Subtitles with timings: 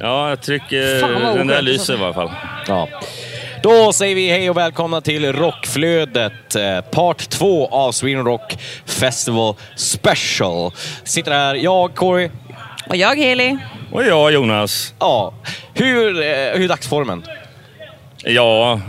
[0.00, 1.36] Ja, jag trycker...
[1.36, 2.30] Den där lyser i alla fall.
[2.68, 2.88] Ja.
[3.62, 9.54] Då säger vi hej och välkomna till Rockflödet, eh, part två av Sweden Rock Festival
[9.76, 10.72] Special.
[11.04, 12.30] Sitter här jag, Corey.
[12.88, 13.58] Och jag Heli.
[13.92, 14.94] Och jag, Jonas.
[14.98, 15.34] Ja,
[15.74, 17.24] hur, eh, hur är dagsformen?
[18.24, 18.80] Ja,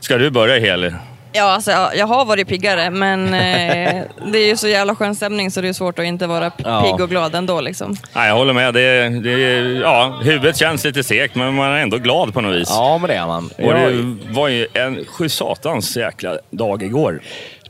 [0.00, 0.92] ska du börja Heli?
[1.36, 5.14] Ja, alltså, jag, jag har varit piggare men eh, det är ju så jävla skön
[5.14, 6.82] stämning så det är svårt att inte vara p- Ja.
[6.82, 7.96] pigg och glad ändå liksom.
[8.14, 8.74] Nej, jag håller med.
[8.74, 12.68] Det, det, ja, huvudet känns lite sekt, men man är ändå glad på något vis.
[12.70, 13.50] Ja, men det är man.
[13.58, 17.20] Och det var ju en sju satans jäkla dag igår.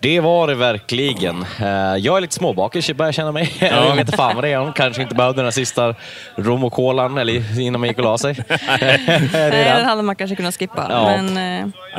[0.01, 1.43] Det var det verkligen.
[1.61, 1.67] Eh,
[1.99, 3.53] Jag är lite småbakis, jag börjar känna mig.
[3.61, 4.73] Jag vet inte fan vad det är.
[4.73, 5.95] Kanske inte behövde den här sista
[6.37, 8.37] rom och kolan eller innan man gick och la sig.
[8.81, 10.87] Nej, den hade man kanske kunnat skippa.
[10.91, 11.05] Ja.
[11.23, 11.27] Men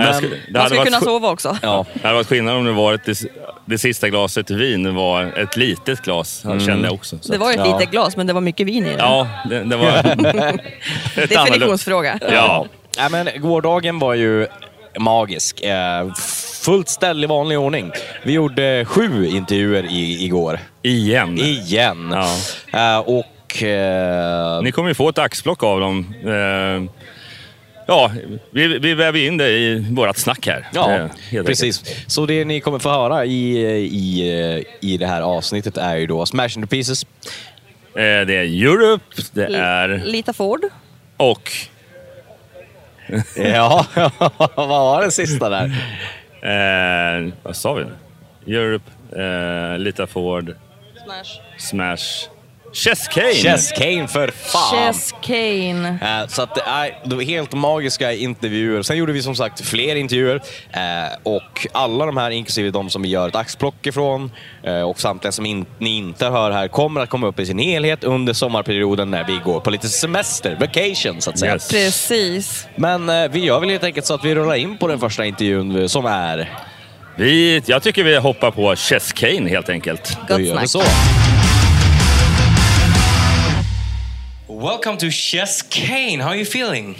[0.08, 1.58] eh, skulle- det man skulle varit kunna sova också.
[1.62, 1.86] Ja.
[1.94, 3.18] Det hade varit skillnad om det varit det,
[3.66, 6.60] det sista glaset vin var ett litet glas, Mm.
[6.60, 7.18] kände jag också.
[7.22, 7.78] Så Det var ett Ja.
[7.78, 8.96] litet glas men det var mycket vin i det.
[9.00, 9.88] Ja, det, det var...
[11.16, 12.20] ett Definitionsfråga.
[12.32, 12.66] Ja,
[13.00, 14.48] Ja, men gårdagen var ju
[15.00, 15.62] magisk.
[16.68, 17.92] Fullt ställ i vanlig ordning.
[18.24, 20.60] Vi gjorde sju intervjuer i, igår.
[20.82, 21.38] igen.
[21.38, 22.16] Igen.
[22.72, 22.96] Ja.
[22.96, 23.64] Eh, och...
[23.64, 26.14] Eh, Ni kommer ju få ett axplock av dem.
[26.26, 26.92] Eh,
[27.88, 28.12] ja,
[28.52, 30.68] vi, vi väver in det i vårt snack här.
[30.74, 31.84] Ja, helt precis.
[32.08, 36.26] Så det ni kommer få höra i, i, i det här avsnittet är ju då
[36.26, 37.06] Smash into Pieces.
[37.96, 38.28] enkelt.
[38.28, 40.02] Det är Europe, det är...
[40.06, 40.62] Lita Ford.
[41.18, 41.52] Och...
[43.36, 43.86] Ja,
[44.56, 45.72] vad var den sista där?
[46.42, 47.86] Eh, vad sa vi?
[48.56, 50.56] Europe, eh, Lita Ford,
[51.06, 51.42] Smash.
[51.58, 52.30] Smash,
[52.74, 53.34] Chess Kane.
[53.34, 54.76] Chess Kane för fan!
[54.94, 55.88] Chess Kane.
[56.02, 58.82] Eh, Så att är det var helt magiska intervjuer.
[58.82, 60.42] Sen gjorde vi som sagt fler intervjuer
[60.72, 60.82] eh,
[61.24, 64.32] och alla de här, inklusive de som vi gör ett axplock ifrån
[64.64, 67.60] eh, och samtliga som in, ni inte hör här, kommer att komma upp i sin
[67.60, 71.54] helhet under sommarperioden när vi går på lite semester, vacation så att säga.
[71.54, 71.70] Yes.
[71.70, 72.68] Precis.
[72.76, 75.26] Men eh, vi gör väl helt enkelt så att vi rullar in på den första
[75.26, 76.50] intervjun eh, som är...
[77.16, 80.18] Vi, jag tycker vi hoppar på Chess Kane helt enkelt.
[80.28, 80.82] Då Gott gör vi så.
[84.58, 86.20] Welcome to Chess Kane.
[86.20, 86.96] How are you feeling?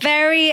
[0.00, 0.52] very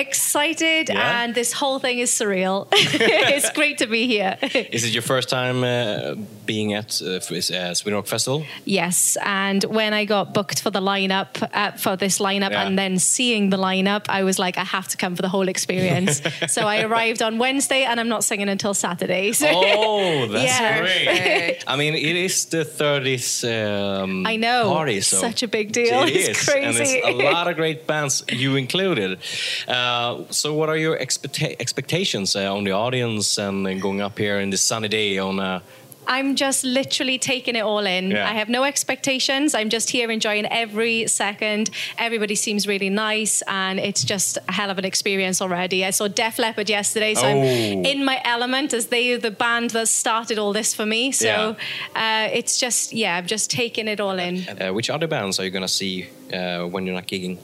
[0.00, 1.22] excited Yeah.
[1.22, 2.66] and this whole thing is surreal.
[2.72, 4.36] it's great to be here.
[4.72, 6.14] Is it your first time uh,
[6.46, 8.44] being at uh, f- uh, Sweden Rock Festival?
[8.64, 12.66] yes, and when I got booked for the lineup uh, for this lineup Yeah.
[12.66, 15.48] and then seeing the lineup, I was like, I have to come for the whole
[15.48, 16.20] experience.
[16.54, 19.32] so I arrived on Wednesday and I'm not singing until Saturday.
[19.32, 20.80] So Oh, that's Yeah.
[20.80, 21.64] great.
[21.66, 24.70] I mean, it is the 30th um, I know.
[24.74, 26.02] party, so Such a big deal.
[26.04, 26.66] It It's is, crazy.
[26.66, 29.18] and it's a lot of great bands, you included.
[29.66, 29.87] Uh,
[30.30, 34.40] so, what are your expecta- expectations uh, on the audience and uh, going up here
[34.40, 35.38] in this sunny day on?
[35.40, 35.60] Uh,
[36.10, 38.10] I'm just literally taking it all in.
[38.12, 38.24] Yeah.
[38.30, 39.54] I have no expectations.
[39.54, 41.68] I'm just here enjoying every second.
[41.98, 45.84] Everybody seems really nice, and it's just a hell of an experience already.
[45.84, 47.90] I saw Def Leppard yesterday, so I'm Oh.
[47.92, 51.12] in my element as they are the band that started all this for me.
[51.12, 51.56] So
[51.94, 54.34] uh, it's just, yeah, I'm just taking it all in.
[54.48, 57.36] uh, which other bands are you gonna see uh, when you're not gigging?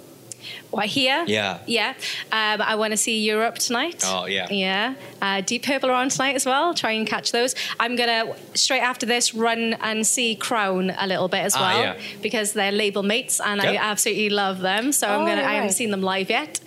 [0.71, 1.25] What, here?
[1.27, 1.59] Yeah.
[1.67, 1.95] Yeah.
[2.33, 4.03] Um, I want to see Europe tonight.
[4.07, 4.49] Oh, yeah.
[4.51, 4.95] Yeah.
[5.23, 6.75] Uh, Deep Purple are on tonight as well.
[6.75, 7.55] Try and catch those.
[7.79, 11.61] I'm going to, straight after this, run and see Crown a little bit as Ah,
[11.61, 12.01] well yeah.
[12.23, 14.93] because they're label mates and I absolutely love them.
[14.93, 16.61] So I'm Oh, going to, I haven't seen them live yet.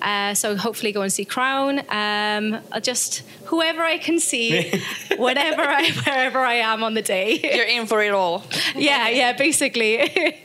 [0.00, 1.80] Uh, so hopefully go and see Crown.
[1.90, 4.70] Um, I'll just, whoever I can see,
[5.18, 7.38] whenever I, wherever I am on the day.
[7.42, 8.44] You're in for it all.
[8.76, 10.36] Yeah, yeah, basically.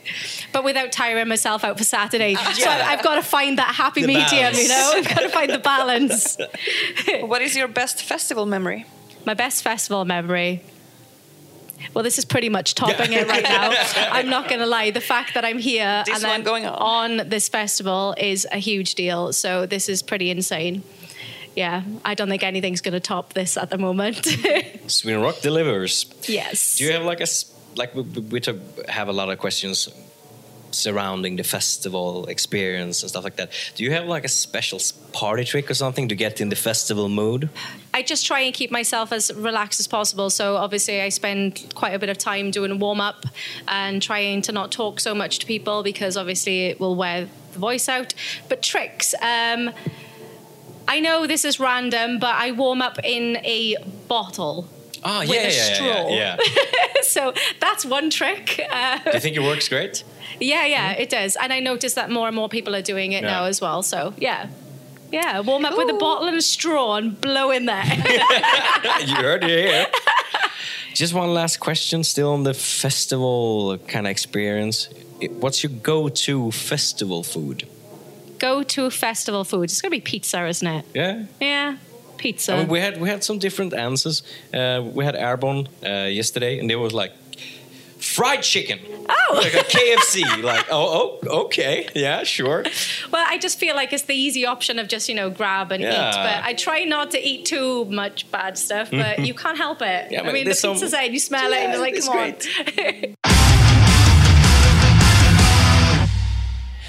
[0.52, 2.34] but without tiring myself out for Saturday.
[2.38, 4.92] Ah, so I- I've got to find that happy The medium, you know?
[4.96, 6.36] I've got to find the balance.
[7.20, 8.86] What is your best festival memory?
[9.24, 10.62] My best festival memory.
[11.92, 13.72] Well, this is pretty much topping it right now.
[14.10, 14.90] I'm not going to lie.
[14.90, 17.28] The fact that I'm here This and one I'm going on.
[17.28, 19.32] this festival is a huge deal.
[19.32, 20.82] So this is pretty insane.
[21.54, 24.26] Yeah, I don't think anything's going to top this at the moment.
[24.88, 26.06] Sweden Rock delivers.
[26.28, 26.76] yes.
[26.76, 27.26] Do you have like a
[27.76, 28.40] like we, we we
[28.88, 29.88] have a lot of questions
[30.70, 33.50] surrounding the festival experience and stuff like that.
[33.74, 34.80] Do you have like a special
[35.12, 37.48] party trick or something to get in the festival mood?
[37.94, 40.30] I just try and keep myself as relaxed as possible.
[40.30, 43.24] So obviously, I spend quite a bit of time doing warm up
[43.68, 47.58] and trying to not talk so much to people because obviously it will wear the
[47.58, 48.14] voice out.
[48.48, 49.14] But tricks.
[49.22, 49.70] Um,
[50.88, 53.76] I know this is random, but I warm up in a
[54.06, 54.68] bottle.
[55.20, 56.08] With yeah, a yeah, straw.
[56.08, 56.36] yeah.
[57.02, 58.60] so that's one trick.
[58.70, 60.04] Uh, Do you think it works great?
[60.40, 61.36] yeah, yeah, it does.
[61.36, 63.82] And I notice that more and more people are doing it now as well.
[63.82, 64.48] So yeah.
[65.12, 67.84] Yeah, warm up with a bottle and a straw and blow in there.
[69.06, 69.86] you heard it here.
[70.94, 74.88] Just one last question, still on the festival kind of experience.
[75.40, 77.68] What's your go-to festival food?
[78.38, 79.64] Go to festival food.
[79.64, 80.84] It's gonna be pizza, isn't it?
[80.94, 81.24] Yeah.
[81.40, 81.76] Yeah,
[82.16, 82.52] pizza.
[82.52, 84.22] I mean, we had we had some different answers.
[84.54, 85.88] Uh, we had Airborne uh,
[86.20, 87.12] yesterday, and they was like
[87.98, 88.78] fried chicken.
[89.08, 89.40] Oh.
[89.42, 90.42] like a KFC.
[90.52, 92.64] like, oh, oh, okay, yeah, sure.
[93.12, 95.82] Well, I just feel like it's the easy option of just you know grab and
[95.82, 96.10] Yeah.
[96.10, 96.14] eat.
[96.16, 98.90] But I try not to eat too much bad stuff.
[98.90, 100.10] But you can't help it.
[100.10, 102.16] Yeah, I mean, the there's some- pizza's out, you smell it, and you're like, come
[102.18, 103.16] on.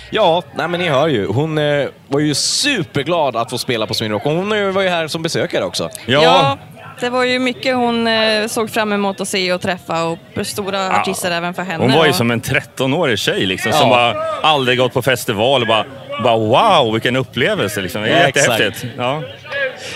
[0.10, 1.28] Ja, nej men ni hör ju.
[1.28, 4.26] Hon eh, var ju superglad att få spela på Swinrock.
[4.26, 5.90] Och Hon eh, var ju här som besökare också.
[6.06, 6.58] Ja,
[7.00, 11.00] det var ju mycket hon eh, såg fram emot att se och träffa och stora
[11.00, 11.84] artister även för henne.
[11.84, 13.78] Hon var ju och- som en 13-årig tjej liksom, Ja.
[13.80, 15.86] som bara aldrig gått på festival och bara,
[16.24, 17.82] bara wow, vilken upplevelse.
[17.82, 18.02] Liksom.
[18.02, 18.86] Det är Ja, jättehäftigt.
[18.98, 19.22] Ja.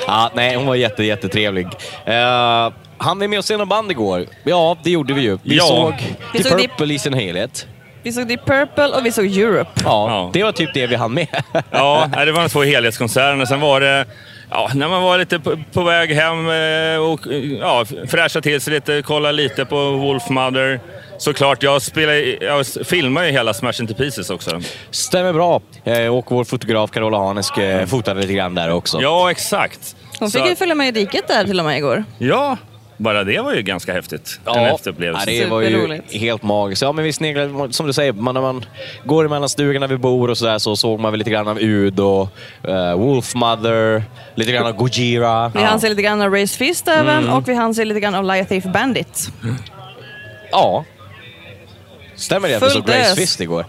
[0.07, 1.65] Ja, nej, hon var jätte, jättetrevlig.
[1.65, 4.25] Uh, han vi med oss se någon band igår?
[4.43, 5.37] Ja, det gjorde vi ju.
[5.43, 5.63] Vi Ja.
[5.63, 5.93] såg
[6.33, 7.67] Vi The såg Purple i sin helhet.
[8.03, 9.71] Vi såg Deep Purple och vi såg Europe.
[9.83, 10.29] Ja, Ja.
[10.33, 11.27] det var typ det vi hann med.
[11.71, 13.45] Ja, det var de två helhetskonserterna.
[13.45, 14.05] Sen var det,
[14.49, 17.19] ja, när man var lite på, på väg hem eh, och
[17.61, 20.79] ja, fräscha till sig lite, kolla lite på Wolfmother.
[21.17, 24.59] Såklart, jag, spelar, jag filmar ju hela Smash Into Pieces också.
[24.91, 25.61] Stämmer bra.
[25.83, 29.01] Eh, och vår fotograf Carola Hanesk eh, fotade lite grann där också.
[29.01, 29.95] Ja, exakt.
[30.19, 32.03] Hon fick Så- ju följa med i diket där till och med igår.
[32.17, 32.57] Ja,
[33.01, 34.39] bara det var ju ganska häftigt.
[34.45, 35.31] En efterupplevelse.
[35.31, 36.81] Ja, det var ju helt magiskt.
[36.81, 38.65] Ja, men vi sneglade, som du säger, man, när man
[39.05, 41.99] går emellan stugorna vi bor och sådär så såg man väl lite grann av Ud
[41.99, 42.27] och
[42.67, 44.03] uh, Wolfmother,
[44.35, 45.49] lite grann av Gojira.
[45.55, 47.33] Vi hann se lite grann av Race Fist även Mm.
[47.33, 49.29] och vi hann se lite grann av Liar Thief Bandit.
[50.51, 50.85] Ja.
[52.15, 53.15] Stämmer det att vi såg Race ös.
[53.15, 53.65] Fist igår?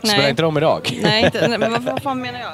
[0.00, 0.12] Nej.
[0.12, 0.98] Spelar inte de idag?
[1.02, 2.52] Nej, inte, nej men vad, vad fan menar jag?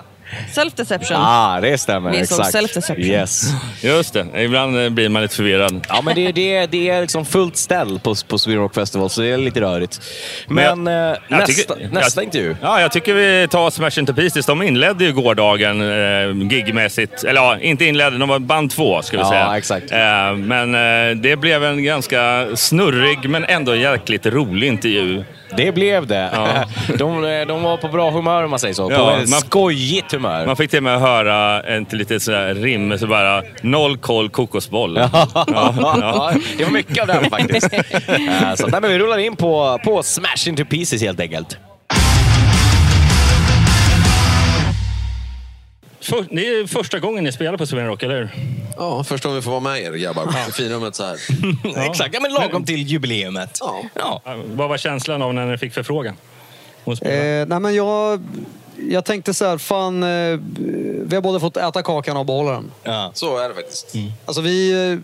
[0.54, 1.16] Self-deception.
[1.18, 2.10] Ah, det stämmer.
[2.10, 2.54] Vi exakt.
[2.54, 2.98] Self-Deception.
[3.04, 3.42] Yes.
[3.82, 5.86] Just det, ibland eh, blir man lite förvirrad.
[5.88, 9.20] Ja, men det, det, det är liksom fullt ställ på, på Sweden Rock Festival, så
[9.20, 10.00] det är lite rörigt.
[10.48, 12.56] Men, eh, jag nästa, tycker- nästa jag- intervju.
[12.62, 14.46] Ja, jag tycker vi tar Smash Into Pieces.
[14.46, 17.24] De inledde ju gårdagen eh, gigmässigt.
[17.24, 19.56] Eller ja, inte inledde, de var band två ska vi Ja, säga.
[19.58, 19.92] exakt.
[19.92, 25.24] Eh, men eh, det blev en ganska snurrig men ändå jäkligt rolig intervju.
[25.56, 26.30] Det blev det.
[26.32, 26.64] Ja.
[26.98, 28.86] De, eh, de var på bra humör om man säger så.
[28.88, 30.46] På Ja, ett man- skojigt humör.
[30.46, 34.28] Man fick till och med höra en till lite sådär rim, så bara noll koll
[34.30, 34.96] kokosboll.
[35.34, 37.68] Ja, det var mycket av det faktiskt.
[38.08, 41.56] Eh, så nej, men vi rullar in på, på Smash Into Pieces helt enkelt.
[46.02, 48.30] För, det är första gången ni spelar på Sweden Rock, eller hur?
[48.76, 51.16] Ja, först om vi får vara med er grabbar på finrummet så här.
[51.90, 53.58] Exakt, ja, men lagom till jubileumet.
[53.60, 53.82] Ja.
[53.94, 54.22] Ja.
[54.46, 56.16] Vad var känslan av när ni fick förfrågan?
[56.86, 58.22] Eh, nej men jag,
[58.90, 60.38] jag tänkte så här, fan, eh,
[61.04, 62.70] vi har både fått äta kakan och behålla den.
[63.14, 63.94] Så är det faktiskt.
[64.24, 64.98] Alltså vi, eh,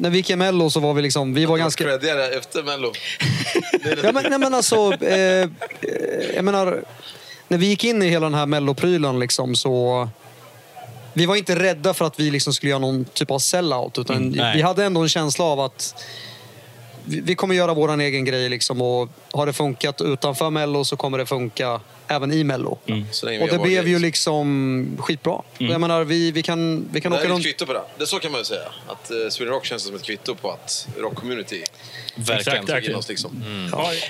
[0.00, 1.84] när vi gick i Mello så var vi liksom, vi var ganska...
[1.84, 2.92] Creddigare efter Mello.
[4.02, 5.48] Ja, men, nej, men alltså, eh, eh,
[6.34, 6.84] jag menar,
[7.48, 10.08] när vi gick in i hela den här melloprylen liksom så...
[11.14, 13.98] Vi var inte rädda för att vi liksom skulle göra någon typ av sellout.
[13.98, 14.56] Utan nej.
[14.56, 15.94] vi hade ändå en känsla av att
[17.04, 18.48] vi, kommer göra vår egen grej.
[18.48, 22.78] Liksom, och har det funkat utanför Mello så kommer det funka även i Mello.
[22.84, 23.04] Vi
[23.42, 25.42] Och det blev ju liksom skitbra.
[25.58, 27.44] Jag menar, vi, vi kan, vi kan Det åka är ett runt...
[27.44, 27.82] kvitto på det.
[27.98, 28.06] det.
[28.06, 28.68] Så kan man ju säga.
[28.86, 31.64] Att uh, Sweden Rock känns som ett kvitto på att rock-community
[32.16, 33.08] Exakt, tog in oss.
[33.08, 33.42] Liksom.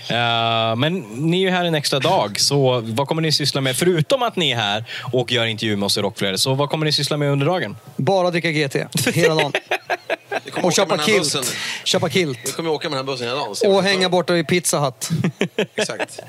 [0.08, 3.76] Eh, men ni är ju här en extra dag, så vad kommer ni syssla med?
[3.76, 6.86] Förutom att ni är här och gör intervju med oss i Rockflödet, så vad kommer
[6.86, 7.76] ni syssla med under dagen?
[7.96, 8.76] Bara dricka GT
[9.14, 9.52] hela dagen.
[10.44, 11.32] Vi kommer Och åka köpa med den här kilt.
[11.34, 11.44] bussen.
[11.84, 12.56] Köpa Vi kilt.
[12.56, 13.54] kommer åka med den här bussen hela dagen.
[13.66, 15.08] Och vi hänga borta i Pizza Hut.
[15.74, 16.20] Exakt.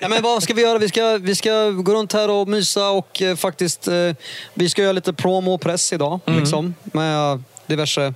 [0.00, 0.78] Ja, men vad ska vi göra?
[0.78, 3.88] Vi ska, vi ska gå runt här och mysa och eh, faktiskt...
[3.88, 4.12] Eh,
[4.54, 6.20] vi ska göra lite promo och press idag.
[6.26, 8.14] Liksom, med diverse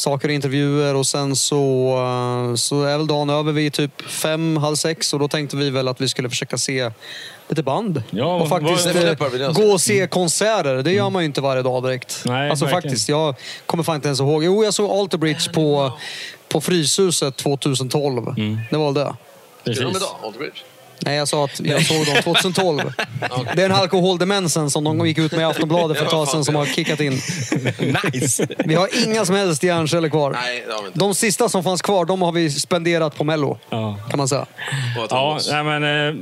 [0.00, 0.94] saker och intervjuer.
[0.94, 1.88] Och sen så,
[2.50, 5.12] eh, så är väl dagen över vid typ fem, halv sex.
[5.12, 6.90] Och då tänkte vi väl att vi skulle försöka se
[7.48, 8.02] lite band.
[8.10, 9.04] Ja, och faktiskt vad-
[9.42, 10.74] eh, gå och se konserter.
[10.74, 12.22] Det gör man ju inte varje dag direkt.
[12.24, 12.82] Nej, alltså verkligen.
[12.82, 13.34] faktiskt, jag
[13.66, 14.44] kommer fan inte ens ihåg.
[14.44, 15.92] Jo, jag såg Alter Bridge på,
[16.48, 18.34] på Fryshuset 2012.
[18.70, 19.14] Det var väl det.
[19.64, 19.82] Precis.
[21.00, 22.80] Nej, jag sa att jag såg dem 2012.
[23.54, 26.44] Det är den alkoholdemensen som de gick ut med i Aftonbladet för ett tag sedan
[26.44, 27.20] som har kickat in.
[28.12, 28.46] Nice!
[28.58, 30.30] Vi har inga som helst hjärnceller kvar.
[30.30, 30.66] Nej.
[30.94, 33.58] De sista som fanns kvar, de har vi spenderat på Mello.
[33.70, 33.98] Ja.
[34.10, 34.46] Kan man säga.
[35.10, 36.14] Ja, nej, men, eh,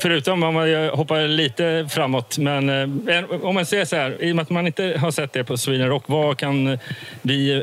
[0.00, 2.38] förutom om man hoppar lite framåt.
[2.38, 2.68] Men
[3.08, 5.44] eh, om man säger så här, i och med att man inte har sett det
[5.44, 6.78] på Sweden Rock, vad kan
[7.22, 7.62] vi...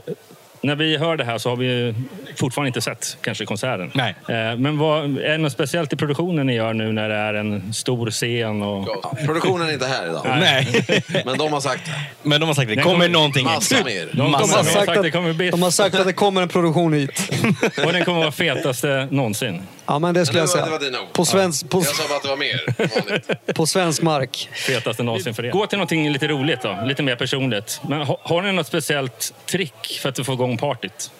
[0.61, 1.95] När vi hör det här så har vi
[2.35, 3.91] fortfarande inte sett kanske konserten.
[3.93, 4.15] Nej.
[4.29, 7.33] Eh, Men vad, är det något speciellt i produktionen ni gör nu när det är
[7.33, 8.61] en stor scen?
[8.61, 8.87] Och...
[9.03, 10.21] Ja, Produktionen är inte här idag.
[10.25, 10.85] Nej.
[11.25, 11.89] Men de har sagt
[12.23, 13.45] Men de har sagt att det kommer kommer- någonting.
[13.45, 14.09] massa mer.
[14.13, 15.03] De, Massa har, sagt att
[15.37, 17.31] det de har sagt att det kommer en produktion hit.
[17.85, 19.61] och den kommer vara fetaste någonsin.
[19.87, 20.79] Ja, men det skulle jag Men det var- säga.
[20.79, 21.13] det var dina ord.
[21.13, 24.49] På svensk, på, Jag sa bara att det var mer på svensk mark.
[24.53, 25.51] Fetaste någonsin för er.
[25.51, 27.81] Gå till någonting lite roligt då, lite mer personligt.
[27.89, 31.11] Men har, har ni något speciellt trick för att få igång partyt?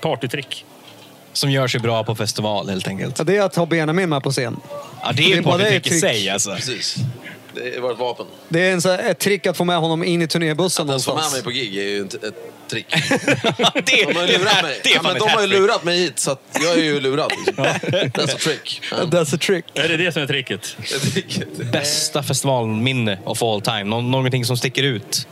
[0.00, 0.64] Partytrick?
[1.32, 3.18] Som gör sig bra på festival helt enkelt.
[3.18, 4.56] Ja, det är att ha Benjamin med på scen.
[5.02, 6.54] Ja, det Det är ett det partytrick i sig alltså.
[6.54, 6.96] Precis.
[7.54, 8.26] Det är vårt vapen.
[8.48, 11.04] Det är en, så här, ett trick att få med honom in i turnébussen Att
[11.04, 11.32] få med någonstans.
[11.32, 12.34] mig på gig är ju ett, ett
[12.68, 12.86] trick.
[12.90, 14.80] det, De har ju lurat mig.
[14.82, 16.82] Det är Ja, men ett de har ju lurat mig hit, så att jag är
[16.82, 17.32] ju lurad.
[17.46, 17.64] Liksom.
[17.64, 18.82] That's a trick.
[18.90, 19.64] Ja, That's a trick.
[19.74, 20.76] Är det det som är tricket?
[21.72, 23.84] Bästa festivalminne of all time.
[23.84, 25.26] Nå- någonting som sticker ut.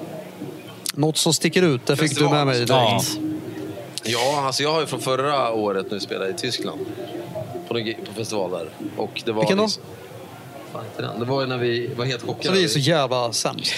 [0.95, 2.71] Något som sticker ut, det fick du med mig direkt.
[2.71, 3.03] Ja.
[4.03, 6.81] Ja, alltså jag har ju från förra året nu spelat i Tyskland.
[7.69, 8.69] På, en, på festival där.
[8.97, 9.69] Och det var Vilken då?
[10.73, 11.21] Fan, inte den.
[11.21, 12.45] Det var ju när vi var helt chockade.
[12.49, 13.75] Så vi är så jävla sämst.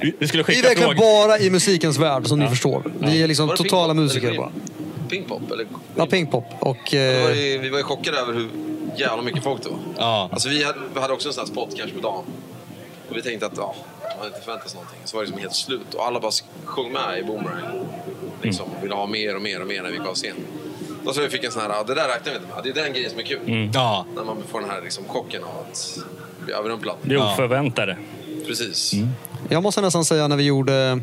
[0.00, 2.82] Vi vi skulle Vi är skicka verkligen bara i musikens värld, som ni förstår.
[3.00, 4.52] Vi är liksom totala musiker bara.
[5.08, 5.50] Pinkpop?
[5.52, 5.66] Eller?
[5.96, 6.44] Ja, Pinkpop.
[6.60, 6.76] Och...
[6.90, 8.48] Det var Eh, ju, vi var ju chockade över hur
[8.96, 9.78] jävla mycket folk det var.
[9.98, 10.28] Ja.
[10.32, 12.24] Alltså vi hade, vi hade också en sån här spot kanske på dagen.
[13.10, 15.00] Och vi tänkte att ja, man hade inte förväntat sig någonting.
[15.04, 16.32] Så var det liksom helt slut och alla bara
[16.64, 17.86] sjöng med i Boomerang.
[18.42, 20.36] Liksom, och ville ha mer och mer och mer när vi gick av scen.
[21.04, 22.64] Då så vi fick en sån här, ja, det där räknar vi inte med.
[22.74, 23.70] Det är den grejen som är kul.
[23.74, 24.06] Ja.
[24.16, 25.98] När man får den här liksom, chocken av att
[26.44, 26.96] bli överrumplad.
[27.02, 27.96] Det oförväntade.
[28.46, 28.92] Precis.
[29.48, 31.00] jag måste nästan säga när vi gjorde...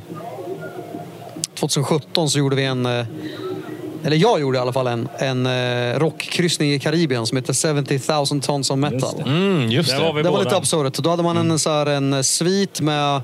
[1.54, 2.86] 2017 så gjorde vi en...
[2.86, 3.06] eh,
[4.04, 8.34] Eller jag gjorde i alla fall en, en eh, rockkryssning i Karibien som heter 70
[8.34, 9.22] 000 tons of metal.
[9.26, 10.12] Mm, just Där det.
[10.14, 10.94] var Det var lite absurt.
[10.94, 13.22] Då hade man en, så här, en svit med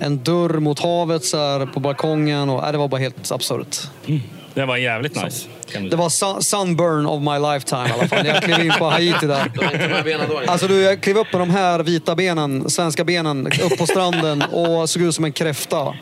[0.00, 2.50] en dörr mot havet så här, på balkongen.
[2.50, 3.76] Och, äh, det var bara helt absurt.
[4.58, 5.48] Det var jävligt nice.
[5.90, 8.26] Det var sun, sunburn of my lifetime i alla fall.
[8.26, 9.52] Jag klev in på Haiti där.
[10.34, 10.42] Var.
[10.46, 14.42] Alltså du, jag klev upp med de här vita benen, svenska benen, upp på stranden
[14.42, 15.94] och såg ut som en kräfta.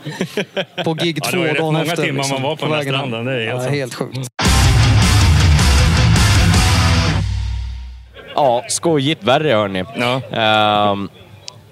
[0.84, 1.96] På gig Ja, det två var ju rätt dagen många efter.
[1.96, 4.18] liksom, timmar man var på den här stranden, det är helt ja, helt sjukt.
[8.34, 9.84] Ja, skojigt värre hörni.
[9.96, 10.20] Ja.
[10.32, 11.08] Ehm,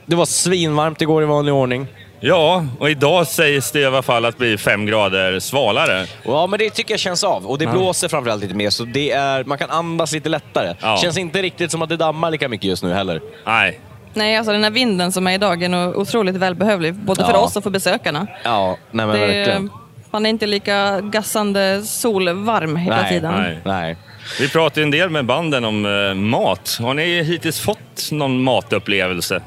[0.06, 1.86] det var svinvarmt igår i vanlig ordning.
[2.28, 6.06] Ja, och idag sägs det i alla fall att bli fem grader svalare.
[6.24, 7.46] Ja, men det tycker jag känns av.
[7.46, 10.74] Och det blåser framförallt lite mer, så det är, man kan andas lite lättare.
[10.80, 10.96] Ja.
[11.02, 13.20] Känns inte riktigt som att det dammar lika mycket just nu heller.
[13.46, 13.80] Nej,
[14.16, 16.94] Nej, alltså den här vinden som är idag är nog otroligt välbehövlig.
[16.94, 17.38] Både för Ja.
[17.38, 18.26] oss och för besökarna.
[18.44, 19.64] Ja, nej men Det verkligen.
[19.64, 19.70] är,
[20.10, 23.34] man är inte lika gassande solvarm hela Nej, tiden.
[23.42, 23.58] nej.
[23.64, 23.96] Nej.
[24.40, 26.78] vi pratar ju en del med banden om eh, mat.
[26.80, 29.40] Har ni hittills fått någon matupplevelse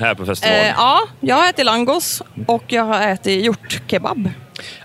[0.00, 0.60] här på festivalen?
[0.66, 4.30] Eh, ja, jag har ätit langos och jag har ätit hjortkebab.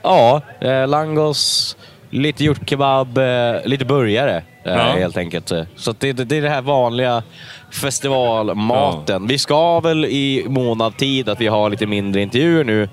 [0.01, 1.77] Ja, eh, langos,
[2.09, 4.43] lite hjortkebab, eh, lite burgare eh,
[4.75, 4.77] Ja.
[4.77, 5.51] helt enkelt.
[5.75, 7.23] Så det, det, det är det här vanliga
[7.71, 9.27] festivalmaten.
[9.27, 12.83] Vi ska väl i månad tid att vi har lite mindre intervjuer nu.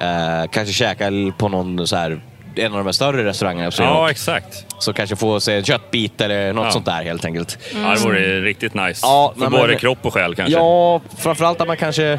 [0.00, 2.20] Eh, kanske käka på någon så här,
[2.58, 3.70] en av de här större restaurangerna.
[3.70, 4.66] Så, Ja, exakt.
[4.78, 6.70] så kanske få sig en köttbit eller något Ja.
[6.70, 7.58] sånt där helt enkelt.
[7.82, 9.00] Ja, det vore riktigt nice.
[9.02, 10.54] Ja, För nej, men- både kropp och själ kanske.
[10.58, 12.18] Ja, framförallt att man kanske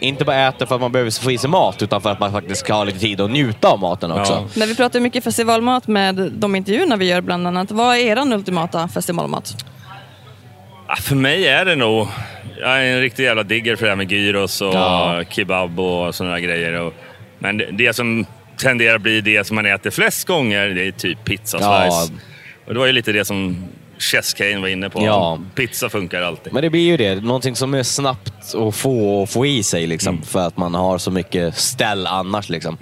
[0.00, 2.32] inte bara äter för att man behöver få i sig mat, utan för att man
[2.32, 4.32] faktiskt ska ha lite tid att njuta av maten också.
[4.32, 4.44] Ja.
[4.54, 7.70] När vi pratar mycket festivalmat med de intervjuerna vi gör bland annat.
[7.70, 9.54] Vad är er ultimata festivalmat?
[10.88, 12.08] Ja, för mig är det nog...
[12.60, 15.22] Jag är en riktig jävla digger för det här med gyros och Ja.
[15.30, 16.92] kebab och sådana grejer.
[17.38, 18.26] Men det, det som
[18.58, 22.08] tenderar att bli det som man äter flest gånger, det är typ pizza Ja.
[22.66, 25.02] Och det var ju lite det som Chess Kane var inne på.
[25.02, 25.38] Ja.
[25.54, 26.52] Pizza funkar alltid.
[26.52, 27.14] Men det blir ju det.
[27.14, 30.98] Någonting som är snabbt att få, att få i sig liksom, för att man har
[30.98, 32.48] så mycket ställ annars.
[32.48, 32.78] Liksom.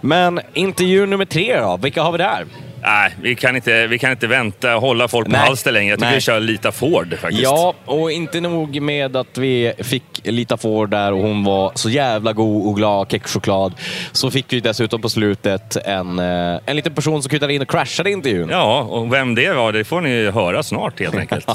[0.00, 1.76] Men intervju nummer tre då?
[1.82, 2.46] Vilka har vi där?
[2.86, 5.40] Nej, vi kan inte, vi kan inte vänta och hålla folk på Nej.
[5.40, 5.90] halster längre.
[5.90, 6.14] Jag tycker Nej.
[6.14, 7.42] vi kör Lita Ford faktiskt.
[7.42, 11.90] Ja, och inte nog med att vi fick Lita Ford där och hon var så
[11.90, 13.74] jävla god och glad, kexchoklad.
[14.12, 17.70] Så fick vi dessutom på slutet en, eh, en liten person som kutade in och
[17.70, 18.48] crashade intervjun.
[18.50, 21.46] Ja, och vem det var, det får ni höra snart helt enkelt.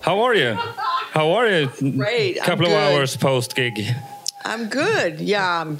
[0.00, 0.56] How are you?
[1.12, 1.68] How are you?
[1.80, 2.94] Great, I'm Couple of good.
[2.94, 3.94] hours post gig.
[4.44, 5.20] I'm good.
[5.20, 5.78] Yeah, I'm,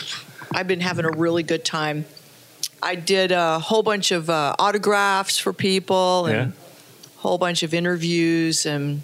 [0.52, 2.04] I've been having a really good time.
[2.82, 6.64] I did a whole bunch of uh, autographs for people and Yeah.
[7.16, 9.02] a whole bunch of interviews and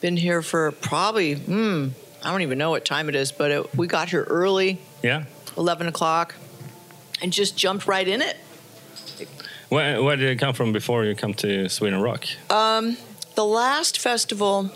[0.00, 1.88] been here for probably, hmm,
[2.22, 5.24] I don't even know what time it is, but it, we got here early, Yeah.
[5.56, 6.34] 11 o'clock,
[7.22, 8.36] and just jumped right in it.
[9.68, 12.26] Where, where did you come from before you come to Sweden Rock?
[12.50, 12.96] Um,
[13.34, 14.70] the last festival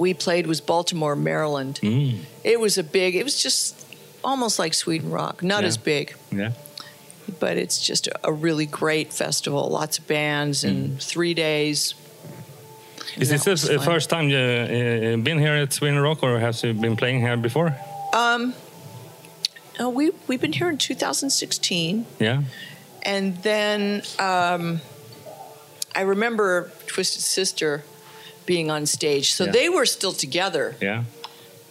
[0.00, 1.78] we played was Baltimore, Maryland.
[1.82, 2.20] Mm.
[2.42, 3.86] It was a big, it was just
[4.24, 5.68] almost like Sweden Rock, not Yeah.
[5.68, 6.14] as big.
[6.32, 6.52] Yeah.
[7.38, 9.68] but it's just a, really great festival.
[9.70, 11.94] Lots of bands and three days.
[13.16, 13.84] Is this the fun.
[13.84, 17.36] first time you uh, been here at Sweden Rock, or have you been playing here
[17.36, 17.76] before?
[18.12, 18.54] Um,
[19.78, 22.42] oh, we we've been here in 2016, Yeah.
[23.02, 24.80] and then um,
[25.94, 27.84] I remember Twisted Sister
[28.50, 29.52] being on stage, so Yeah.
[29.52, 31.04] they were still together, Yeah.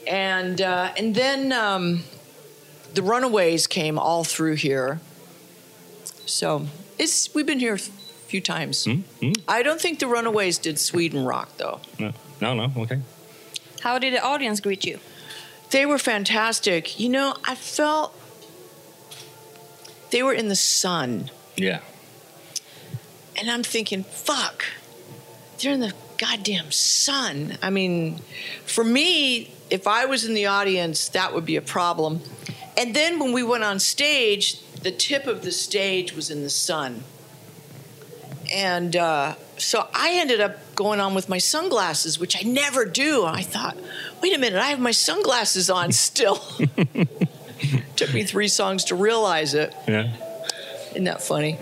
[0.07, 2.03] and uh, and then um,
[2.93, 4.99] the Runaways came all through here.
[6.25, 6.67] So
[6.97, 7.79] it's we've been here a
[8.31, 8.85] few times.
[8.85, 9.35] Mm, mm.
[9.57, 11.79] I don't think the Runaways did Sweden Rock though.
[11.97, 12.13] No.
[12.41, 12.53] No.
[12.55, 12.71] No.
[12.83, 12.99] Okay.
[13.81, 14.99] How did the audience greet you?
[15.71, 16.97] They were fantastic.
[16.99, 18.09] You know, I felt
[20.11, 21.29] they were in the sun.
[21.57, 21.79] Yeah.
[23.37, 24.63] And I'm thinking, fuck,
[25.57, 27.57] they're in the goddamn sun.
[27.61, 28.19] I mean,
[28.65, 32.21] for me, if I was in the audience, that would be a problem.
[32.77, 36.49] And then when we went on stage, the tip of the stage was in the
[36.49, 37.03] sun.
[38.53, 43.25] And uh, so I ended up going on with my sunglasses, which I never do.
[43.25, 43.77] I thought,
[44.21, 46.35] wait a minute, I have my sunglasses on still.
[47.95, 49.73] Took me three songs to realize it.
[49.87, 50.13] Yeah.
[50.91, 51.59] Isn't that funny?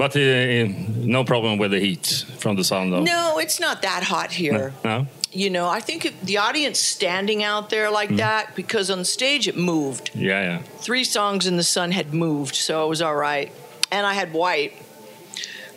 [0.00, 0.64] But uh,
[0.96, 3.02] no problem with the heat from the sun, though.
[3.02, 4.72] No, it's not that hot here.
[4.82, 5.06] No.
[5.30, 9.46] You know, I think if the audience standing out there like that, because on stage
[9.46, 10.10] it moved.
[10.14, 10.42] Yeah.
[10.42, 10.58] Yeah.
[10.78, 13.52] Three songs in the sun had moved, so it was all right.
[13.92, 14.72] And I had white,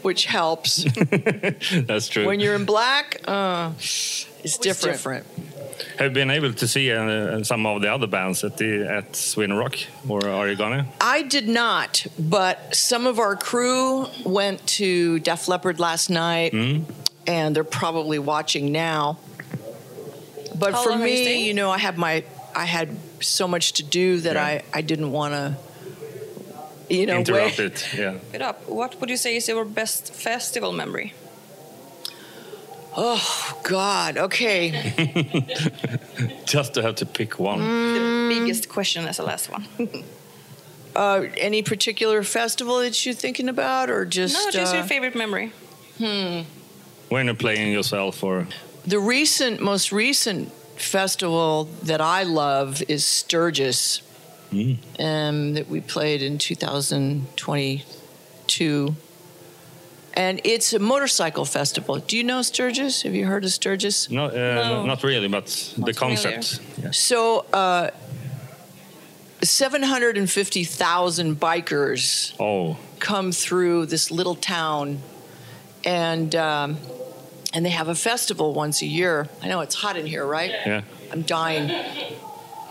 [0.03, 0.85] which helps.
[1.89, 2.25] That's true.
[2.25, 3.73] when you're in black, uh,
[4.43, 5.25] it's different.
[5.97, 9.15] Have you been able to see uh, some of the other bands at the at
[9.15, 9.75] Sweden Rock,
[10.07, 10.85] or are you gonna?
[11.01, 16.83] I did not, but some of our crew went to Def Leppard last night, Mm.
[17.27, 19.17] and they're probably watching now.
[20.55, 22.23] But How for long are you me, you know, I had my
[22.55, 24.45] I had so much to do that Yeah.
[24.45, 25.55] I I didn't want to,
[26.89, 27.71] you know, Interrupt wait.
[27.71, 27.87] it.
[27.97, 28.15] Yeah.
[28.33, 28.67] It up.
[28.69, 31.13] What would you say is your best festival memory?
[32.95, 34.17] Oh God.
[34.17, 34.71] Okay.
[36.45, 37.59] Just to have to pick one.
[37.59, 37.93] Mm.
[38.29, 39.65] The biggest question as the last one.
[40.95, 45.15] Uh, any particular festival that you're thinking about, or just no, just uh, your favorite
[45.15, 45.51] memory.
[45.97, 46.45] When
[47.25, 48.45] you're playing yourself, or
[48.85, 54.03] The recent, most recent festival that I love is Sturgis,
[54.51, 54.77] Mm.
[54.99, 58.95] um, that we played in 2022.
[60.15, 61.97] And it's a motorcycle festival.
[61.97, 63.01] Do you know Sturgis?
[63.01, 64.09] Have you heard of Sturgis?
[64.11, 64.85] no, uh, No.
[64.85, 65.47] not really, but
[65.77, 66.59] the concept.
[66.81, 66.91] Yeah.
[66.91, 67.89] So, uh,
[69.41, 75.01] 750,000 bikers Oh, come through this little town,
[75.83, 76.77] and um,
[77.53, 79.27] and they have a festival once a year.
[79.41, 80.51] I know it's hot in here, right?
[80.65, 80.81] yeah.
[81.11, 81.69] I'm dying.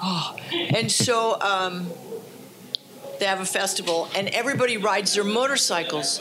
[0.03, 0.35] Oh.
[0.75, 1.89] And so um,
[3.21, 6.21] they have a festival, and everybody rides their motorcycles.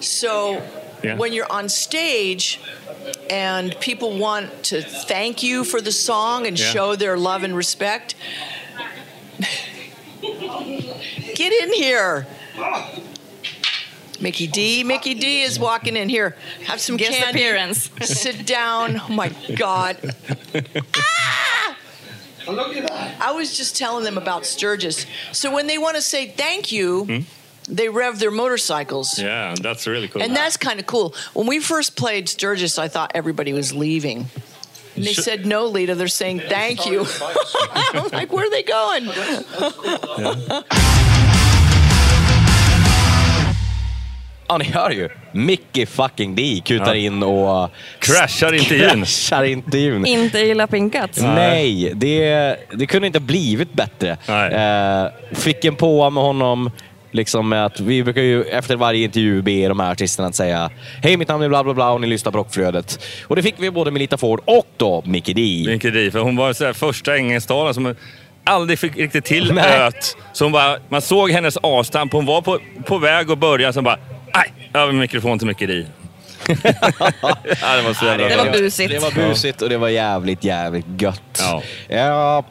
[0.00, 0.62] So
[1.02, 1.16] Yeah.
[1.16, 2.60] when you're on stage
[3.30, 6.72] and people want to thank you for the song and Yeah.
[6.72, 8.14] show their love and respect,
[11.34, 12.26] get in here.
[14.20, 14.84] Mickey D.
[14.84, 16.36] Mickey D is walking in here.
[16.66, 17.40] Have some Guest candy.
[17.40, 17.88] appearance.
[18.02, 19.00] Sit down.
[19.00, 19.96] Oh my God.
[20.94, 21.76] Ah!
[23.20, 25.06] I was just telling them about Sturgis.
[25.32, 27.24] So when they want to say thank you,
[27.68, 29.18] they rev their motorcycles.
[29.18, 30.22] Yeah, that's really cool.
[30.22, 31.14] And that's kind of cool.
[31.34, 34.26] When we first played Sturgis, I thought everybody was leaving.
[34.96, 37.06] And they said, no, Lita, they're saying thank you.
[37.94, 39.08] I'm like, where are they going?
[44.48, 45.08] Ja, ni hör ju.
[45.32, 46.94] Mickey fucking D kutar Ja.
[46.94, 47.70] in och...
[47.98, 49.00] Crashar intervjun.
[49.00, 50.06] Crashar intervjun.
[50.06, 51.10] Inte illa pinkat.
[51.16, 54.16] Nej, det, det kunde inte ha blivit bättre.
[54.28, 54.52] Nej.
[54.54, 56.70] Eh, fick en påa med honom,
[57.10, 60.70] liksom med att vi brukar ju efter varje intervju be de här artisterna att säga
[61.02, 63.04] Hej, mitt namn är bla bla bla och ni lyssnar på Rockflödet.
[63.26, 65.64] Och det fick vi både med Lita Ford och då Mickey D.
[65.72, 67.94] Mycket di, för hon var så här första engelsktalaren som
[68.44, 69.78] aldrig fick riktigt till Nej.
[69.78, 70.16] öt.
[70.32, 72.12] Så hon bara, man såg hennes avstamp.
[72.12, 73.98] Hon var på, på väg att börja, så bara,
[74.34, 75.86] nej, över mikrofon till mycket di.
[76.48, 78.90] ja, det var så jävla Det var busigt.
[78.90, 81.38] Det var busigt och det var jävligt, jävligt gött.
[81.40, 81.62] Ja.
[81.88, 82.44] Ja,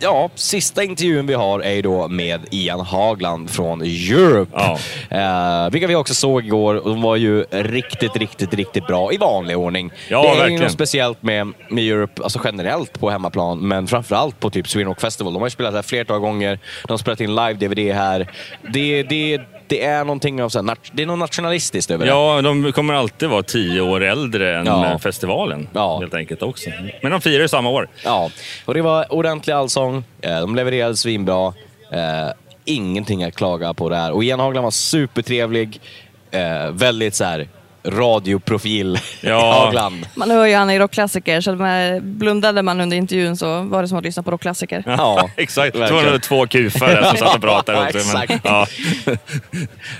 [0.00, 4.52] ja, sista intervjun vi har är ju då med Ian Hagland från Europe.
[4.54, 4.78] Ja.
[5.64, 9.58] Eh, vilka vi också såg igår de var ju riktigt, riktigt, riktigt bra i vanlig
[9.58, 9.92] ordning.
[10.08, 10.62] Ja, det är verkligen.
[10.62, 15.00] något speciellt med, med Europe, alltså generellt på hemmaplan, men framförallt på typ Sweden Rock
[15.00, 15.32] Festival.
[15.32, 18.30] De har ju spelat här flertal gånger, de har spelat in live-DVD här.
[18.72, 22.10] Det, det, det är någonting av så här, det är något nationalistiskt över det.
[22.10, 24.86] Ja, de kommer alltid vara tio år äldre än Ja.
[24.92, 25.68] eh, festivalen.
[25.72, 25.98] Ja.
[26.00, 26.70] Helt enkelt också.
[27.02, 27.88] Men de firar ju samma år.
[28.04, 28.30] Ja,
[28.64, 30.04] och det var ordentlig allsång.
[30.22, 31.46] Eh, De levererade svinbra.
[31.92, 32.30] Eh,
[32.64, 34.12] Ingenting att klaga på där.
[34.12, 35.80] Och Ian Hagland var supertrevlig.
[36.72, 37.48] Väldigt så här
[37.84, 39.52] radioprofil Ja.
[39.52, 40.06] Hagland.
[40.14, 43.88] Man hör ju han i rockklassiker, så med, blundade man under intervjun så var det
[43.88, 44.82] som att lyssna på rockklassiker.
[44.86, 45.72] Ja, Exakt.
[45.72, 48.16] Det var två kufar som satt och pratade också.
[48.18, 48.66] Men, ja.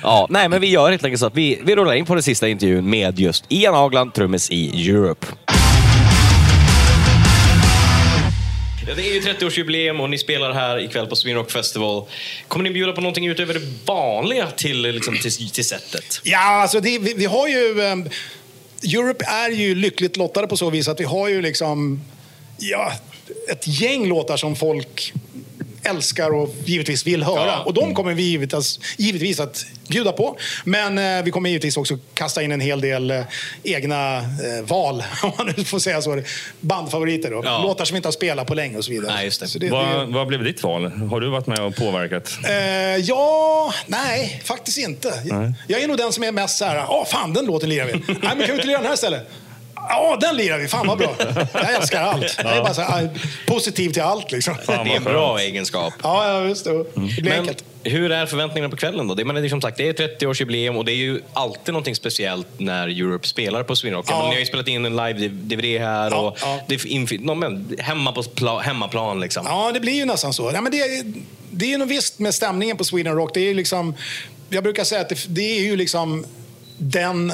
[0.03, 2.23] Ja, nej, men vi gör helt enkelt så att vi, vi rullar in på den
[2.23, 5.27] sista intervjun med just Ian Hagland, trummis i Europe.
[8.97, 12.05] Det är ju 30-årsjubileum och ni spelar här ikväll på Sweden Rock Festival.
[12.49, 16.21] Kommer ni bjuda på någonting utöver det vanliga till, liksom, till, till setet?
[16.25, 17.81] Ja, alltså det, vi, vi har ju...
[17.81, 18.09] Um,
[18.83, 22.05] Europe är ju lyckligt lottade på så vis att vi har ju liksom...
[22.59, 22.93] Ja,
[23.49, 25.13] ett gäng låtar som folk
[25.83, 27.61] älskar och givetvis vill höra.
[27.61, 30.37] Och de kommer vi givetvis, givetvis att bjuda på.
[30.65, 33.23] Men eh, vi kommer givetvis också kasta in en hel del eh,
[33.63, 36.23] egna eh, val, om man nu får säga så.
[36.61, 37.43] Bandfavoriter då.
[37.45, 37.63] Ja.
[37.63, 39.13] Låtar som inte har spelat på länge och så vidare.
[39.15, 39.49] Nej, just det.
[39.49, 40.87] Så det, Vad, det vad blev ditt val?
[40.87, 42.39] Har du varit med och påverkat?
[42.49, 42.55] Eh,
[42.97, 45.13] ja, nej, faktiskt inte.
[45.67, 47.93] Jag är nog den som är mest så här, åh fan den låten lirar vi.
[47.93, 49.29] nej, men kan vi inte lira den här istället?
[49.89, 50.69] Ja, den lirar vi.
[50.69, 51.15] Fan vad bra.
[51.55, 52.37] Jag älskar allt.
[52.45, 53.09] Jag är bara så här,
[53.47, 54.55] positiv till allt liksom.
[54.67, 55.93] Det är en bra egenskap.
[56.03, 56.65] Ja, ja visst.
[56.65, 57.65] Det blir Men enkelt.
[57.83, 59.15] hur är förväntningarna på kvällen då?
[59.15, 61.95] Det, men det är som sagt, det är 30-årsjubileum och det är ju alltid någonting
[61.95, 64.07] speciellt när Europe spelar på Sweden Rock.
[64.09, 64.15] Ja.
[64.23, 64.29] Ja.
[64.29, 66.61] Ni har ju spelat in en live-DVD här Ja, och ja.
[66.69, 69.47] det är infi- no, men, hemma på pla- hemmaplan liksom.
[69.47, 70.51] Ja, det blir ju nästan så.
[70.55, 71.13] Ja, men det, är-
[71.51, 73.35] det är ju något visst med stämningen på Sweden Rock.
[73.35, 73.95] Det är ju liksom,
[74.49, 76.27] jag brukar säga att det, det är ju liksom
[76.79, 77.33] den...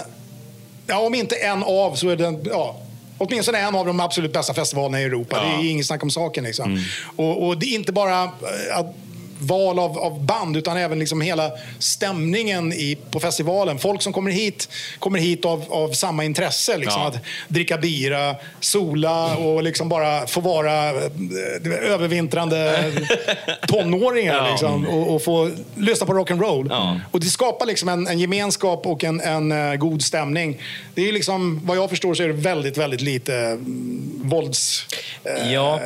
[0.87, 2.41] Ja, om inte en av så är den...
[2.45, 2.77] Ja,
[3.19, 5.41] Åtminstone en av de absolut bästa festivalerna i Europa.
[5.41, 6.45] Det är inget snack om saken.
[6.45, 6.85] Liksom.
[7.17, 8.95] Och, och det är inte bara eh, att
[9.39, 13.79] val av, av band utan även liksom hela stämningen i, på festivalen.
[13.79, 14.69] Folk som kommer hit
[14.99, 16.77] kommer hit av, av samma intresse.
[16.77, 17.09] Liksom, Ja.
[17.09, 17.19] Att
[17.49, 22.93] dricka bira, sola och liksom bara få vara eh, övervintrande
[23.69, 24.35] tonåringar.
[24.37, 24.51] Ja.
[24.51, 26.67] Liksom, och, och få lyssna på rock'n'roll.
[26.71, 27.01] Ja.
[27.11, 30.61] Och det skapar liksom en, en gemenskap och en, en eh, god stämning.
[30.95, 34.87] Det är liksom, vad jag förstår så är det väldigt, väldigt lite mm, vålds...
[35.25, 35.81] eh, Ja.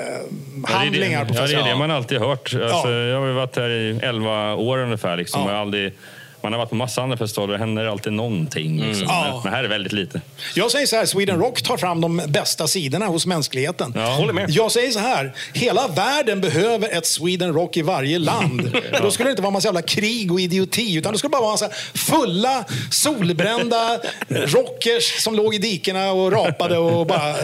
[0.65, 1.69] handlingar på ja, det är festivalen.
[1.71, 2.55] det man alltid hört.
[2.55, 2.89] Alltså,
[3.41, 5.17] varit här i 11 år ungefär.
[5.17, 5.41] Liksom.
[5.41, 5.47] Ja.
[5.47, 5.93] Jag har aldrig,
[6.43, 8.87] man har varit på massa andra festivaler och det händer alltid någonting.
[8.87, 9.07] Liksom.
[9.09, 9.31] Ja.
[9.33, 10.21] Men, men här är väldigt lite.
[10.55, 13.93] Jag säger så här, Sweden Rock tar fram de bästa sidorna hos mänskligheten.
[13.97, 14.07] Ja.
[14.07, 14.51] Håller med.
[14.51, 18.79] Jag säger så här, hela världen behöver ett Sweden Rock i varje land.
[19.03, 21.43] Då skulle det inte vara en massa jävla krig och idioti, utan det skulle bara
[21.43, 27.35] vara en massa fulla, solbrända rockers som låg i dikena och rapade och bara...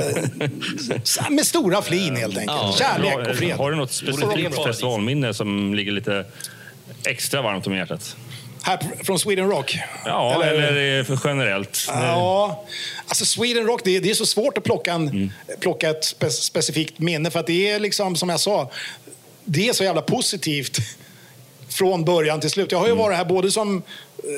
[1.30, 2.78] Med stora flin helt enkelt.
[2.78, 3.56] Kärlek och fred.
[3.56, 6.24] Har du något specifikt festivalminne som ligger lite
[7.04, 8.16] extra varmt om hjärtat?
[8.66, 9.78] Här från Sweden Rock.
[10.04, 11.84] Ja, eller, för generellt.
[11.88, 12.64] Ja,
[13.06, 16.30] alltså Sweden Rock, det är, det är så svårt att plocka, en, plocka ett spe,
[16.30, 18.70] specifikt minne för att det är liksom, som jag sa,
[19.44, 20.78] det är så jävla positivt
[21.68, 22.72] från början till slut.
[22.72, 23.82] Jag har ju varit här både som eh,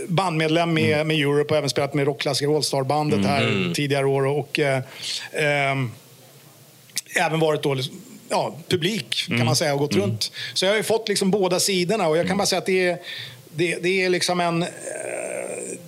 [0.09, 4.83] bandmedlem med, med Europe och även spelat med rockklassiker All-Star-bandet här tidigare år och eh,
[5.33, 5.91] ehm,
[7.17, 10.33] även varit då liksom, ja, publik kan man säga och gått runt.
[10.55, 12.89] Så jag har ju fått liksom båda sidorna och jag kan bara säga att det
[12.89, 12.99] är,
[13.55, 14.69] det, det är liksom en eh,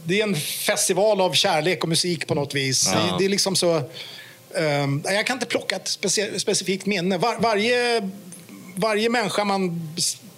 [0.05, 2.87] det är en festival av kärlek och musik på något vis.
[2.93, 3.83] Det, det är liksom så...
[4.55, 7.19] ehm, jag kan inte plocka ett specie, specifikt minne.
[7.19, 8.11] Var, varje,
[8.75, 9.89] varje människa man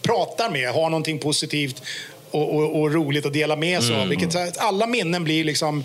[0.02, 1.82] pratar med har någonting positivt
[2.30, 4.08] och, och, och roligt att dela med sig av.
[4.08, 5.84] Vilket, så här, alla minnen blir liksom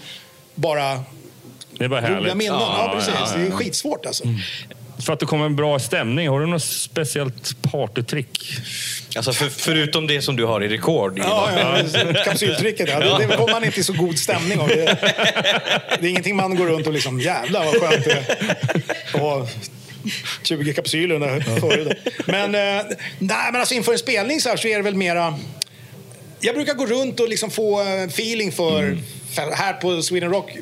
[0.56, 1.04] bara
[1.78, 2.20] Det är bara härligt.
[2.20, 2.60] roliga minnen.
[2.60, 3.14] Ja, precis.
[3.20, 3.38] ja, ja.
[3.38, 4.24] Det är skitsvårt alltså.
[5.00, 8.54] För att det kommer en bra stämning, har du något speciellt partytrick?
[9.16, 11.20] Alltså för, förutom det som du har i rekord.
[11.20, 11.50] Ja,
[11.94, 12.90] ja, kapsyltricket.
[12.90, 13.00] Ja.
[13.00, 14.68] Det, det kommer man inte i så god stämning av.
[14.68, 14.98] Det,
[16.00, 18.26] det är ingenting man går runt och liksom, jävlar vad skönt det är
[19.14, 19.48] att ha
[20.44, 21.84] 20 kapsyler där före.
[21.84, 21.96] det.
[22.26, 22.86] Men, eh,
[23.20, 25.40] nej, men alltså inför en spelning så, här så är det väl mera...
[26.40, 28.98] Jag brukar gå runt och liksom få eh, feeling för,
[29.36, 29.52] för...
[29.56, 30.58] Här på Sweden Rock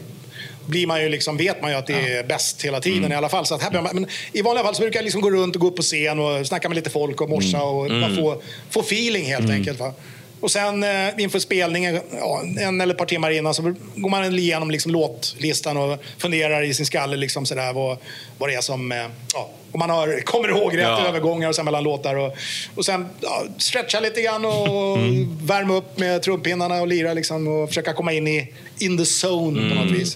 [0.66, 3.30] blir man ju liksom, vet man ju att det är bäst hela tiden i alla
[3.30, 3.46] fall.
[3.46, 5.62] Så att här man, men I vanliga fall så brukar jag liksom gå runt och
[5.62, 8.80] gå upp på scen och snacka med lite folk och morsa och bara få, få
[8.80, 9.80] feeling helt enkelt.
[9.80, 9.94] Va?
[10.42, 13.62] Och sen eh, inför spelningen, ja, en eller ett par timmar innan, så
[13.96, 17.98] går man igenom liksom låtlistan och funderar i sin skalle liksom sådär, vad,
[18.38, 18.92] vad det är som...
[18.92, 18.98] Eh,
[19.34, 21.08] ja, om man har, kommer ihåg rätt Ja.
[21.08, 22.16] övergångar och sen mellan låtar.
[22.16, 22.36] Och,
[22.76, 25.38] och sen ja, stretcha lite grann och Mm.
[25.46, 29.70] värma upp med trumpinnarna och lira liksom, och försöka komma in i in the zone
[29.70, 30.16] på något Mm, vis.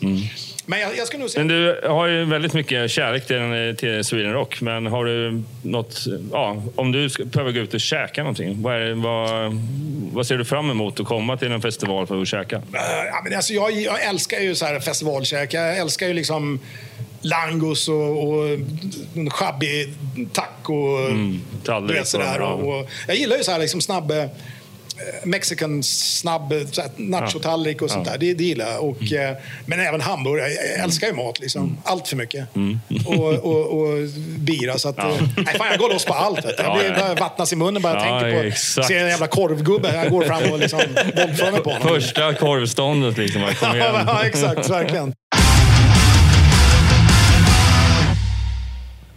[0.70, 1.46] Men jag, jag skulle nog säga...
[1.46, 5.44] Men du har ju väldigt mycket kärlek till, den- till Sweden Rock, men har du
[5.64, 6.00] något...
[6.32, 9.54] Ja, om du ska, behöver gå ut och käka någonting, vad, är, vad,
[10.14, 12.56] vad ser du fram emot att komma till en festival för att käka?
[12.56, 12.62] Eh,
[13.06, 15.54] Ja, men alltså, jag, jag älskar ju så här festivalkäk.
[15.54, 16.60] Jag älskar ju liksom
[17.22, 18.60] langos och, och
[19.32, 19.94] chabbig
[20.34, 20.98] taco.
[20.98, 21.98] Mm, tallrik
[22.42, 24.14] Och, och, jag gillar ju så här liksom snabb...
[25.24, 26.54] Mexican snabb
[26.98, 28.12] nachotallrik och sånt Ja.
[28.12, 28.20] där.
[28.20, 28.84] Det, det gillar jag.
[28.84, 30.50] Och, eh, men även hamburgare.
[30.50, 31.40] Jag, jag älskar ju mat.
[31.40, 31.78] Liksom.
[31.84, 32.48] Allt för mycket.
[33.06, 33.88] Och, och, och
[34.40, 34.78] bira.
[34.78, 35.12] Så att, Mm.
[35.12, 35.16] Ja.
[35.24, 36.46] eh, nej, fan, jag går loss på allt.
[36.46, 36.64] Vet du.
[36.64, 38.88] Jag Ja, blir bara vattnas i munnen bara jag Ja, tänker på exakt.
[38.88, 39.96] ser en jävla korvgubbe.
[39.96, 40.80] Jag går fram och liksom
[41.16, 41.88] våldför mig på honom.
[41.88, 43.42] Första korvståndet liksom.
[43.60, 43.96] Kom igen.
[44.08, 44.70] Ja, exakt.
[44.70, 45.14] Verkligen.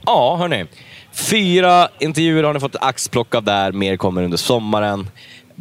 [0.06, 0.64] Ja, hörni.
[1.12, 3.72] Fyra intervjuer har ni fått axplock av där.
[3.72, 5.08] Mer kommer under sommaren.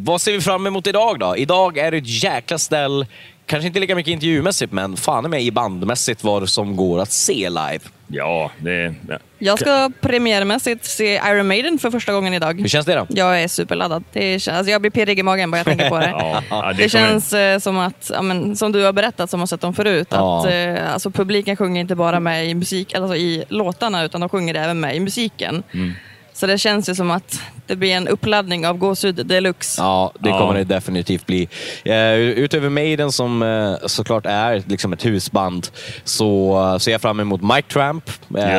[0.03, 1.37] Vad ser vi fram emot idag då?
[1.37, 3.05] Idag är det ett jäkla ställ.
[3.45, 7.11] Kanske inte lika mycket intervjumässigt, men fan är mig i bandmässigt vad som går att
[7.11, 7.79] se live.
[8.07, 8.93] Ja, det...
[9.09, 9.17] Ja.
[9.39, 12.61] Jag ska premiärmässigt se Iron Maiden för första gången idag.
[12.61, 13.05] Hur känns det då?
[13.09, 14.03] Jag är superladdad.
[14.13, 16.09] Det känns, alltså jag blir pirrig i magen bara jag tänker på det.
[16.19, 19.39] Ja, ja, Det, kommer- känns eh, som att, ja, men, som du har berättat som
[19.39, 20.39] har sett dem förut, Ja.
[20.39, 24.29] att eh, alltså, publiken sjunger inte bara med i, musik, alltså, i låtarna utan de
[24.29, 25.63] sjunger även med i musiken.
[25.73, 25.93] Mm.
[26.33, 29.81] Så det känns ju som att det blir en uppladdning av gåshud deluxe.
[29.81, 30.37] Ja, det Ja.
[30.39, 31.47] kommer det definitivt bli.
[31.85, 35.67] Eh, utöver Maiden som eh, såklart är liksom ett husband
[36.03, 38.09] så eh, ser jag fram emot Mike Tramp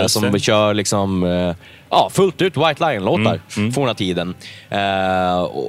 [0.03, 0.41] Just som det.
[0.41, 1.23] kör liksom
[1.91, 4.35] Ja, fullt ut White Lion-låtar Mm, forna tiden.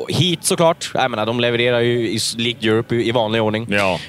[0.10, 0.92] Heat såklart.
[0.94, 3.68] Jag menar, de levererar ju i League Europe i, vanlig ordning.
[3.70, 4.00] Ja.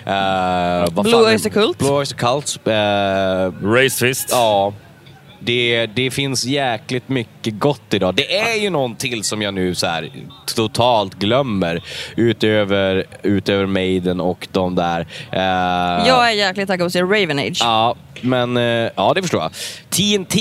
[0.92, 1.78] Vad Blue Oyster Cult.
[1.78, 2.60] Blue Oyster Cult.
[2.66, 4.28] Eh, Race Fist.
[4.30, 4.72] Ja,
[5.44, 8.14] det, det finns jäkligt mycket gott idag.
[8.14, 10.10] Det är ju någon till som jag nu så här
[10.54, 11.82] totalt glömmer
[12.16, 15.00] utöver, utöver Maiden och de där.
[15.32, 17.58] Eh, Jag är jäkligt taggad på att se Raven Age.
[17.60, 18.62] Ja, men eh,
[18.96, 19.50] ja, det förstår jag.
[19.90, 20.36] TNT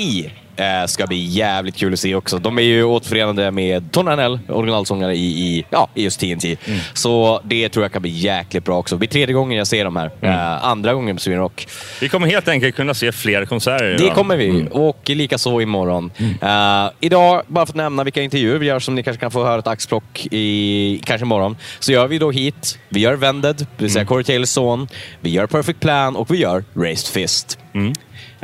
[0.55, 2.37] eh, ska bli jävligt kul att se också.
[2.39, 6.57] De är ju återförenade med Tony Harnell, originalsångare i, i, ja, i just TNT.
[6.93, 8.95] Så det tror jag kan bli jäkligt bra också.
[8.95, 10.11] Det blir tredje gången jag ser dem här.
[10.21, 11.67] Eh, andra gången på Sweden Rock.
[12.01, 14.15] Vi kommer helt enkelt kunna se fler konserter Det idag.
[14.15, 14.67] kommer vi.
[14.71, 16.11] Och lika så imorgon.
[16.41, 19.43] Eh, idag, bara för att nämna vilka intervjuer vi gör som ni kanske kan få
[19.43, 22.79] höra ett axplock i, kanske imorgon, så gör vi då hit.
[22.89, 24.87] Vi gör Vended, det vill säga Corey Taylors son.
[25.21, 27.59] Vi gör Perfect Plan och vi gör Raised Fist.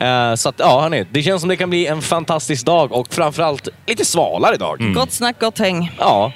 [0.02, 3.14] Eh, så att, ja hörni, det känns som det kan bli en fantastisk dag och
[3.14, 4.94] framförallt lite svalare dag.
[4.96, 5.92] Gott snack, gott häng.
[6.00, 6.32] Ja,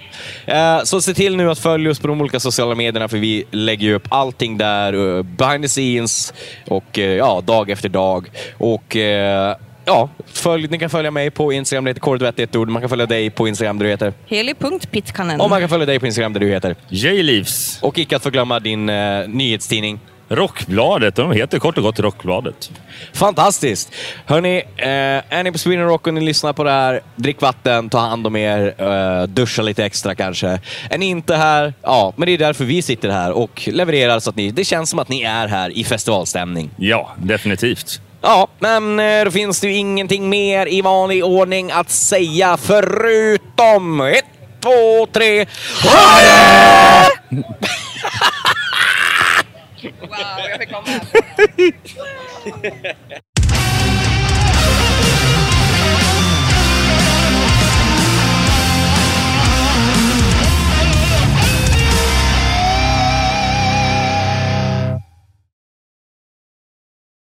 [0.45, 3.43] Eh, så se till nu att följa oss på de olika sociala medierna för vi
[3.51, 6.33] lägger ju upp allting där eh, behind the scenes
[6.67, 8.29] och ja, dag efter dag.
[8.57, 8.95] Och
[9.85, 12.69] ja, följ, ni kan följa mig på Instagram, det heter Kordvett ett ord.
[12.69, 14.13] Man kan följa dig på Instagram där du heter.
[14.25, 15.41] Helig.pitkanen.
[15.41, 16.75] Och man kan följa dig på Instagram där du heter.
[16.89, 17.79] J-Leaves.
[17.81, 18.85] Och icke att förglömma din
[19.27, 19.99] nyhetstidning.
[20.35, 21.15] Rockbladet.
[21.15, 22.71] De heter kort och gott Rockbladet.
[23.13, 23.93] Fantastiskt!
[24.25, 24.87] Hörni, eh,
[25.29, 28.27] är ni på Sweden Rock och ni lyssnar på det här, drick vatten, ta hand
[28.27, 30.59] om er, eh, duscha lite extra kanske.
[30.89, 34.29] Är ni inte här, ja, men det är därför vi sitter här och levererar så
[34.29, 36.69] att ni, det känns som att ni är här i festivalstämning.
[36.77, 38.01] Ja, definitivt.
[38.21, 44.01] Ja, men eh, då finns det ju ingenting mer i vanlig ordning att säga förutom
[44.01, 44.25] ett,
[44.61, 45.45] två, tre...
[45.83, 47.43] Wow,
[50.49, 51.03] jag fick komma här.